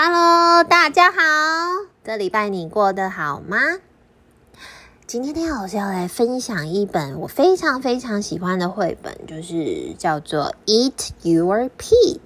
[0.00, 1.18] Hello，大家好，
[2.04, 3.58] 这礼拜你过得好吗？
[5.08, 10.54] 今天天老师要来分享一本我非常非常喜欢的绘本，就是叫做
[10.92, 12.18] 《Eat Your Peas》，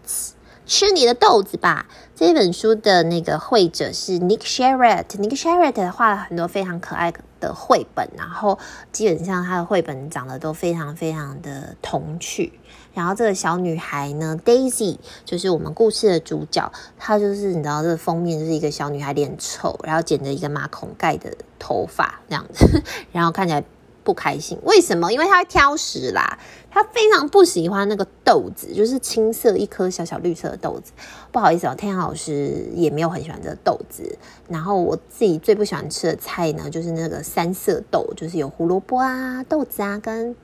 [0.67, 1.87] 吃你的豆子吧。
[2.15, 5.07] 这本书的那个绘者是 Nick Sherratt。
[5.17, 8.59] Nick Sherratt 画了很多非常可爱的绘本，然后
[8.93, 12.53] 基本上他的绘本长得都非常非常的童趣。
[12.95, 16.71] 然后这个小女孩呢，Daisy 就是我们故事的主角。
[16.99, 23.65] 她就是你知道，这个封面就是一个小女孩脸臭，然后剪着一个马孔盖的头发这样子， 然后看起来
[24.05, 24.59] 不开心。
[24.65, 25.13] 为什么？
[25.13, 26.39] 因为他会挑食啦。
[26.71, 30.93] 他非常不喜欢那个豆子，就是青色一颗小小绿色的豆子。
[31.31, 34.19] 不好意思哦，天阳老师也没有很喜欢这个豆子。
[34.49, 40.35] 然后我自己最不喜欢吃的菜呢，就是那个三色豆，就是有胡萝卜啊、豆子啊跟。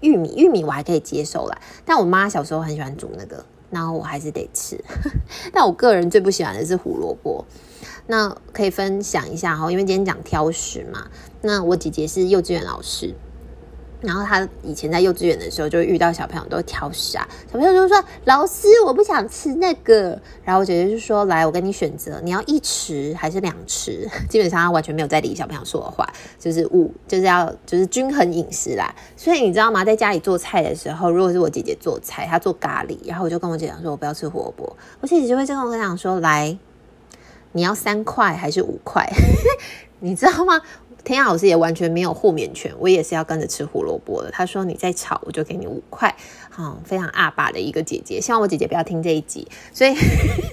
[0.00, 4.82] 玉米，玉米我还可以接受啦，但我妈小时候很喜欢煮那个，然后我还是得吃。
[5.52, 7.44] 但我个人最不喜欢的是胡萝卜。
[8.10, 11.06] 那可以分享一下哈，因为今天讲挑食嘛，
[11.42, 13.14] 那我姐姐是幼稚园老师。
[14.00, 26.04] 然后她以前在幼稚园的时候，就遇到小朋友都挑食啊，小朋友就说：“老师，我不想吃那个。”然后我姐姐就说：“来，我跟你选择，你要一匙还是两匙？”基本上她完全没有在理小朋友说的话，
[26.36, 28.92] 就是五，就是要就是均衡饮食啦。
[29.16, 29.84] 所以你知道吗？
[29.84, 36.58] 在家里做菜的时候，如果是我姐姐做菜，她做咖喱，然后我就跟我姐讲说：“我不要吃胡萝卜。”我姐姐就会这样跟我讲说：“来，
[37.52, 39.08] 你要三块还是五块？”
[40.00, 40.60] 你知道吗？
[41.02, 44.30] 天老师也完全没有豁免权，我也是要跟着吃胡萝卜的。
[44.30, 46.14] 他说：“你再炒，我就给你五块。”
[46.50, 49.48] 好，非常阿爸的一个姐姐，希望我姐姐不要听这一集。
[49.72, 49.94] 所以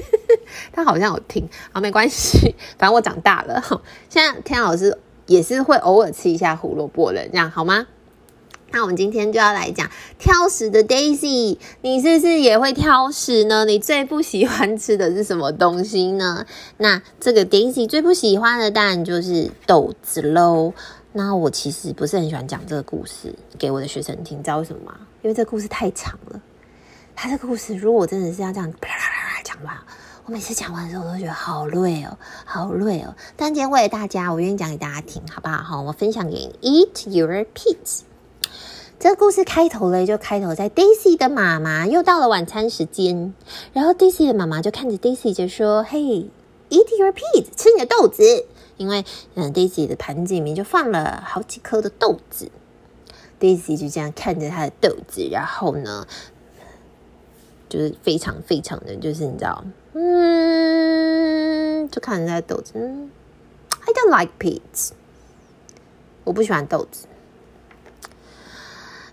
[0.71, 3.61] 他好像有听，好，没关系，反正我长大了。
[4.09, 7.87] 现在天老师也是会偶尔吃一下胡萝卜的，这样好吗？
[8.71, 13.63] 那我们今天就要来讲挑食的 Daisy，你是不是也会挑食呢？
[13.65, 16.45] 你最不喜欢吃的是什么东西呢？
[16.77, 20.73] 那这个 Daisy 最不喜欢的当然就是豆子喽。
[21.13, 24.99] 那我其实不是很喜欢讲这个故事给我的学生听，知道为什么吗？
[25.23, 26.41] 因为这个故事太长了。
[27.15, 29.83] 他这个故事如果真的是要这样啪啦啪啦讲吧，
[30.25, 33.15] 我每次讲完的时候我都觉得好累哦，好累哦。
[33.35, 35.63] 但今天为了大家，我愿意讲给大家听，好不好？
[35.63, 38.01] 好，我分享给你，Eat your peas。
[38.99, 43.31] 这个故事开头嘞，就开头在 Daisy 的妈妈又到了晚餐时间，
[43.71, 45.99] 然后 Daisy 的妈妈就看着 Daisy 就说：“嘿
[46.71, 48.23] ，Eat your peas，吃你的豆子。”
[48.77, 52.49] 因为嗯，Daisy 的盘子里面就放了好几颗的豆子。
[53.39, 56.07] Daisy 就这样看着她的豆子，然后呢，
[57.69, 62.71] 就是非常非常的就是你知道，嗯，就看着她的豆子。
[62.75, 63.11] 嗯
[63.85, 64.89] I don't like peas，
[66.23, 67.05] 我不喜欢豆子。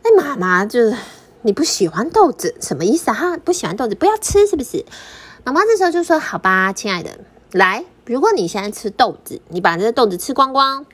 [0.04, 0.94] 哎，妈妈，就是
[1.40, 3.14] 你不喜欢豆子，什么意思啊？
[3.14, 4.84] 哈，不喜欢豆子，不要吃，是不是？
[5.44, 7.20] 妈妈这时候就说：“好吧，亲爱的，
[7.52, 10.84] 来，如果你现在吃豆子，你把这个豆子吃光光，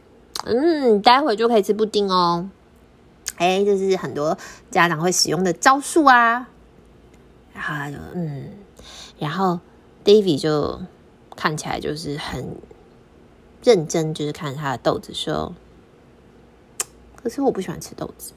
[0.45, 2.49] 嗯，待会就可以吃布丁哦。”
[3.35, 4.39] 哎，这是很多
[4.71, 6.49] 家长会使用的招数啊。
[7.53, 8.51] 然后嗯，
[9.19, 9.59] 然后
[10.05, 10.81] David 就
[11.35, 12.57] 看起来就是很
[13.65, 15.53] 认真，就是看他的豆子说
[17.21, 18.33] ：“可是我不喜欢吃豆子。”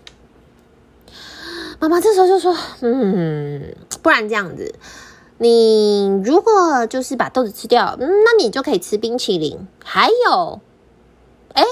[1.79, 4.73] 妈妈这时候就说：“嗯，不然这样子，
[5.38, 10.62] 你如果就是把豆子吃掉，嗯，那你就可以吃冰淇淋，还有，
[11.53, 11.63] 哎，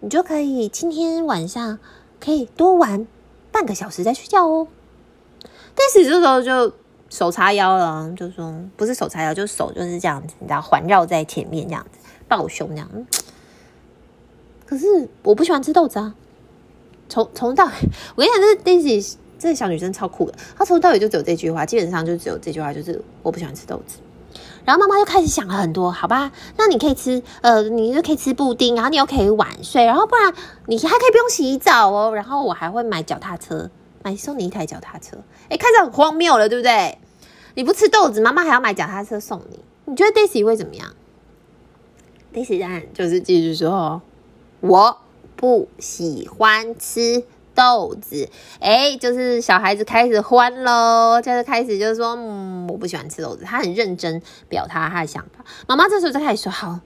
[0.00, 1.78] 你就可以今天晚上
[2.20, 3.06] 可以多玩
[3.50, 4.68] 半个小时再睡觉哦。”
[5.74, 6.72] 但是这时候就
[7.08, 12.88] 手叉腰了，就说不是手叉腰，就手就是这样子，你知道，环绕在前面这样子，抱胸这样。
[14.66, 16.14] 可是我不喜欢吃豆子啊。
[17.08, 20.34] 从从到，我跟你讲，这 Daisy 这个小女生超酷的。
[20.56, 23.98] 她从头到尾就只有这句话，基本上就只有这句话，就是我不喜欢吃豆子。
[24.64, 30.34] 然后妈妈就开始想了很多，好吧，那你可以吃，呃，你就可以吃布丁，然后你又可以晚睡，然后不然
[30.66, 32.12] 你还可以不用洗澡哦。
[32.14, 33.70] 然后我还会买脚踏车，
[34.02, 35.18] 买送你一台脚踏车。
[35.48, 36.98] 哎，开始很荒谬了，对不对？
[37.54, 39.60] 你不吃豆子，妈妈还要买脚踏车送你。
[39.84, 40.88] 你觉得 Daisy 会怎么样
[42.34, 44.02] ？Daisy 当然就是继续说，
[44.60, 44.98] 我。
[45.36, 47.22] 不喜欢吃
[47.54, 48.28] 豆子，
[48.58, 53.44] 哎，就是小孩子开始欢喽，就是开始就是说，嗯，我不喜欢吃豆子。
[53.44, 55.44] 他很认真表达他的想法。
[55.68, 56.80] 妈妈这时候就开始说，好，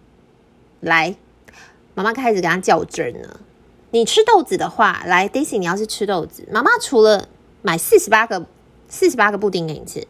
[0.81, 1.17] 来，
[1.95, 3.41] 妈妈开始跟他较真了。
[3.93, 7.29] 你吃豆子的话，来，Daisy，你要是吃豆子，妈妈除了
[7.63, 8.47] 买四十八个
[8.89, 10.07] 四十八个布丁给你吃，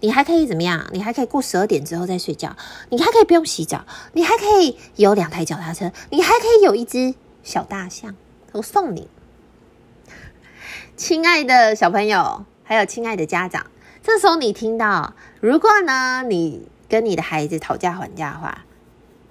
[0.00, 0.86] 你还可以怎么样？
[0.92, 2.56] 你还可以过十二点之后再睡觉，
[2.88, 3.84] 你还可以不用洗澡，
[4.14, 7.14] 你还可以有两台脚踏车，你还可以有一只。
[7.42, 8.14] 小大象，
[8.52, 9.08] 我送你，
[10.96, 13.66] 亲爱的小朋友，还有亲爱的家长。
[14.02, 18.64] 这时候你听到，如果呢，你跟你的孩子讨价还价的话，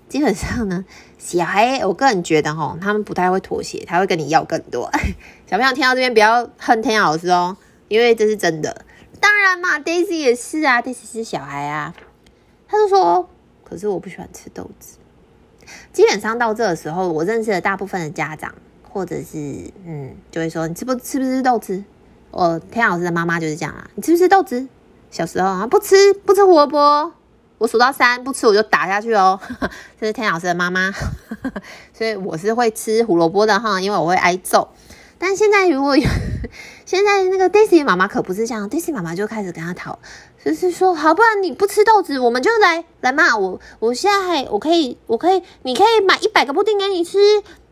[0.07, 0.85] 基本上呢，
[1.17, 4.91] 小孩我个人觉得哈，他们不太会妥协，他会跟你要更多。
[5.49, 7.57] 小朋友听到这边不要恨天老师哦，
[7.87, 8.85] 因为这是真的。
[9.19, 11.93] 当然嘛，Daisy 也是啊，Daisy 是小孩啊，
[12.67, 13.27] 他就说，
[13.63, 14.98] 可是我不喜欢吃豆子。
[15.91, 18.53] 基本上到这个时候，我认识的大部分的家长，
[18.87, 21.83] 或者是嗯，就会说，你吃不吃不吃豆子？
[22.31, 24.67] 我天老师的妈妈就是这样啊，你吃不吃豆子？
[25.11, 27.11] 小时候啊，不吃不吃胡萝卜，
[27.57, 29.39] 我数到三不吃我就打下去哦。
[29.99, 30.91] 这是天老师的妈妈，
[31.93, 34.69] 所以我是会吃胡萝卜的哈，因为我会挨揍。
[35.19, 36.09] 但现在如果有
[36.85, 39.99] 现在那个 Daisy 妈妈可不是这样，Daisy 妈妈就开始跟他讨，
[40.43, 43.59] 就是说，好，不然你不吃豆子，我们就来来骂我。
[43.77, 47.19] 我现在还我可以我可以，你可以买一百个布丁给你吃，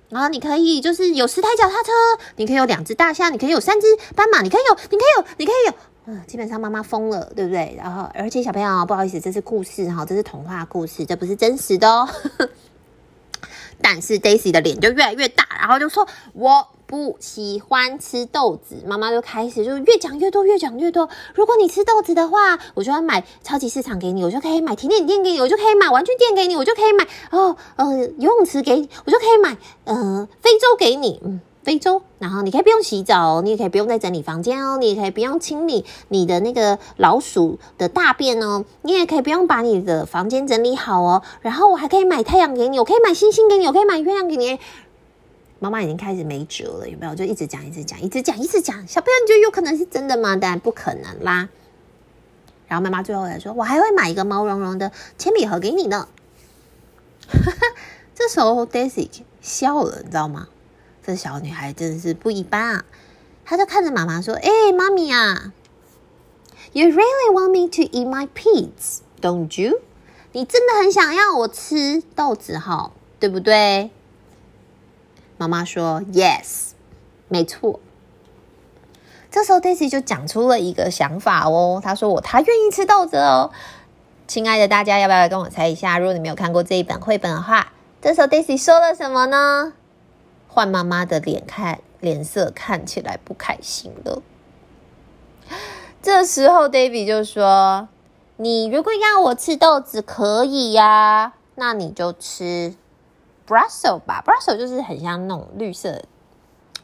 [0.10, 1.92] 然后你可以就是有十台脚踏车，
[2.36, 5.74] 你可以有两只大象，你可以有三只斑马，你可以有，你可以有，你可以有。
[6.10, 7.76] 嗯，基本上妈妈疯了，对不对？
[7.78, 12.08] 然后，而且小朋友，不好意思，这是故事哈，这是童话故事，这不是真实的哦。
[13.82, 21.08] 但是 Daisy 的脸就越来越大，然后就说：“我不喜欢吃豆子。”妈妈就开始就越讲越多，越讲越多。
[21.36, 31.42] 如果你吃豆子的话，我就要买超级市场给你，我就可以买甜点店给你，我就可以买玩具店给你，我就可以买哦，呃，游泳池给你，我就可以买呃，非洲给你，嗯。
[31.64, 41.22] 非洲，然后你可以不用洗澡，你也可以不用再整理房间哦，你也可以不用清理你的那个老鼠的大便哦，你也可以不用把你的房间整理好哦。
[41.42, 44.58] 然后我还可以买太阳给你，我可以买星星给你，我可以买月亮给你。
[45.60, 47.16] 妈妈已经开始没辙了，有没有？
[47.16, 48.88] 就一直讲，一直讲，一直讲，一直讲。
[48.88, 50.36] 小朋友，你觉得有可能是真的吗？
[50.36, 51.50] 当然不可能啦。
[52.68, 56.08] 然后妈妈最后来说：“我还会买一个毛茸茸的铅笔盒给你呢。
[58.14, 59.10] ”这时候 Daisy
[59.42, 60.48] 笑了，你知道吗？
[61.04, 62.86] 这小女孩真的是不一般啊！
[63.46, 65.54] 她就看着妈妈说：“哎、欸，妈咪啊
[66.74, 69.80] ，You really want me to eat my peas, don't you？
[70.34, 73.90] 你真的很想要我吃豆子哈，对不对？”
[75.38, 76.72] 妈妈说：“Yes，
[77.28, 77.80] 没错。”
[79.30, 83.52] 这时候 Daisy 就讲出了一个想法哦，她说：“我她愿意吃豆子哦。”
[84.28, 86.00] 亲爱的大家，要不要来跟我猜一下？
[86.00, 89.74] 如果你没有看过这一本绘本的话，这时候 Daisy 说了什么呢？
[90.48, 94.22] 换妈妈的脸看，脸色看起来不开心了。
[96.02, 97.90] 这时候，David 就说
[98.38, 102.76] ：“你如果要我吃豆子，可以呀，那你就吃
[103.48, 104.24] Brussels 吧。
[104.26, 106.04] Brussels 就是很像那种绿色、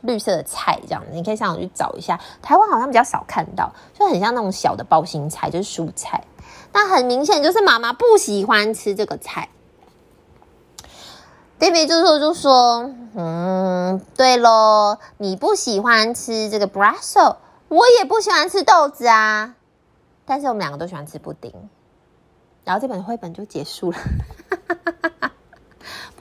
[0.01, 1.09] 绿色的菜这样子。
[1.11, 6.23] 你可以上网去找一下，台湾好像比较少看到，就很像那种小的包心菜，就是蔬菜。
[6.71, 9.49] 那很明显就是妈妈不喜欢吃这个菜。”
[11.59, 17.37] David 这时候就说：“嗯，对喽，你不喜欢吃这个 Brussels，
[17.69, 19.55] 我也不喜欢吃豆子啊。
[20.25, 21.53] 但是我们两个都喜欢吃布丁。
[22.65, 23.97] 然后这本绘本就结束了。”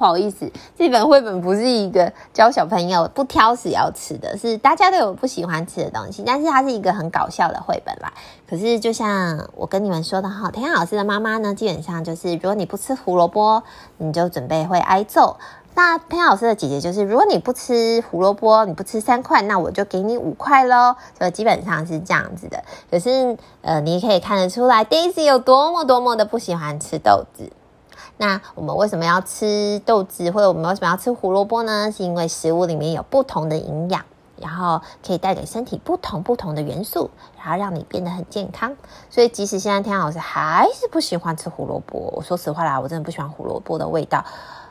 [0.02, 8.12] 不好意思，这本绘本不是一个教小朋友不挑食要吃的，是大家都有不喜欢吃的东西，但是它是一个很搞笑的绘本啦。
[8.50, 13.62] 可是就像我跟你们说的哈，天老师的妈妈呢，基本上就是如果你不吃胡萝卜，
[13.99, 15.37] 你就准备会挨揍。
[15.76, 20.96] 那天老师的姐姐就是，如果你不吃胡萝卜，你不吃三块，那我就给你五块喽。
[21.16, 22.64] 所以基本上是这样子的。
[22.90, 27.52] 可是呃，你可以看得出来，Daisy 有多么多么的不喜欢吃豆子。
[28.23, 31.91] 那我们为什么要吃豆子，或者我们为什么要吃胡萝卜呢？
[31.91, 34.05] 是因为食物里面有不同的营养，
[34.37, 38.76] 然后可以带给身体不同不同的元素，然后让你变得很健康。
[39.11, 44.25] 所以即使现在天老师还是不喜欢吃胡萝卜，我说实话啦，我真的不喜欢胡萝卜的味道。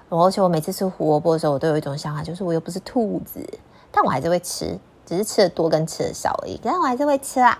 [0.08, 3.46] 而且我每次吃胡萝卜的时候，我都有一种想法，就是我又不是兔子，
[3.92, 7.60] 但我还是会吃，只是吃的多跟吃的少而已，但我还是会吃啦。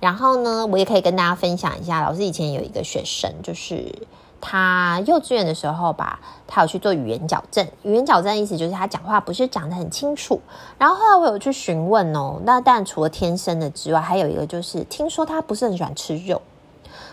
[0.00, 3.94] 然后呢，我也可以跟大家分享一下，老师以前有一个学生，就是。
[4.40, 7.66] 他幼稚园的时候吧，他有去做语言矫正。
[7.82, 10.40] 语言矫正意思就是他讲话不是讲得很清楚。
[10.78, 16.40] 然后后来我有去询问哦，那当然除了天生的之外，还有一个就是听说他不是很喜欢吃肉。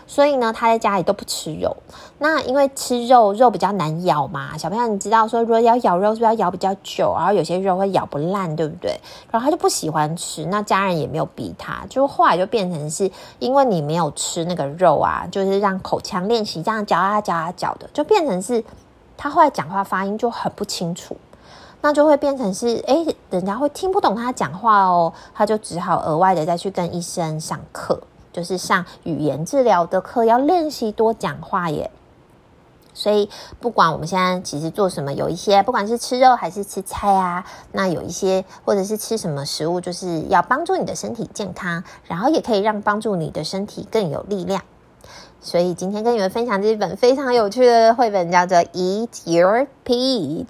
[0.08, 1.76] 所以呢，他在家里都不吃肉。
[2.18, 4.58] 那因为吃肉，肉比较难咬嘛。
[4.58, 7.14] 小朋友，你知道说，如果要咬肉，是不是要咬比较久？
[7.16, 8.98] 然后有些肉会咬不烂，对不对？
[9.30, 10.44] 然后他就不喜欢吃。
[10.46, 18.64] 那家人也没有逼他，就后来就变成是因为你没有吃那个肉啊，就是让口腔练习这样嚼啊嚼啊嚼的，就变成是
[19.16, 21.16] 他后来讲话发音就很不清楚。
[21.80, 25.12] 那就会变成是，哎，人家会听不懂他讲话哦。
[25.32, 28.00] 他就只好额外的再去跟医生上课。
[28.38, 31.90] 就是上语言治疗的课，要练习多讲话耶。
[32.94, 33.28] 所以
[33.58, 44.62] 不管我们现在其实做什么，有一些不管是吃肉还是吃菜啊，那有一些或者是吃什么食物，就是要帮助你的身体健康，然后也可以让帮助你的身体更有力量。
[45.40, 50.46] 所以今天跟你们分享这本非常有趣的绘本，叫做《Eat Your Peas》。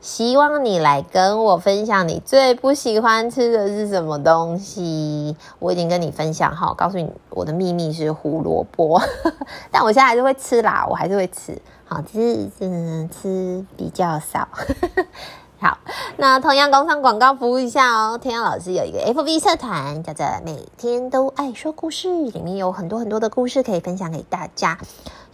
[0.00, 5.36] 希望你来跟我分享你最不喜欢吃的是什么东西。
[5.58, 9.00] 我已经跟你分享好，告诉你我的秘密是胡萝卜，
[9.70, 14.48] 但我现在还是会吃啦，我还是会吃，好，只是嗯吃比较少。
[15.62, 15.76] 好，
[16.16, 18.16] 那同样工商广告服务一下哦。
[18.16, 24.78] 天阳老师有一个 FB 社团，叫做“每天都爱说故事”，里面有很多很多的故事可以分享给大家。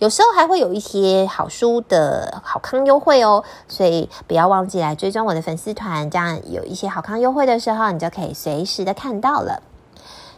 [0.01, 9.63] 有时候还会有一些好书的好康优惠哦，所以不要忘记来追踪我的粉丝团，这样有一些好康优惠的时候，你就可以随时的看到了。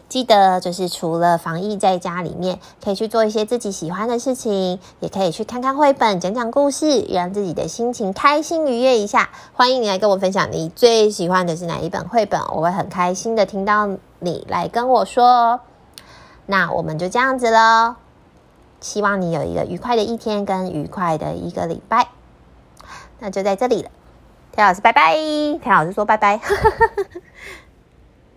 [0.09, 9.29] 记得，就是除了防疫在家里面，可以去做一些自己喜欢的事情，也可以去看看绘本，讲讲故事，让自己的心情开心愉悦一下。
[9.53, 13.87] 欢迎你来跟我分享你最喜欢的是哪一本绘本，我会很开心的听到
[14.19, 15.61] 你来跟我说。
[16.47, 17.97] 那我们就这样子喽，
[18.81, 22.09] 希望你有一个愉快的一天跟愉快的一个礼拜。
[23.19, 23.91] 那就在这里了，
[24.53, 26.41] 田老师拜拜，田老师说拜拜。